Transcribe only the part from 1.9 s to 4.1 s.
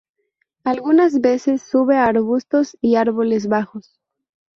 a arbustos y árboles bajos.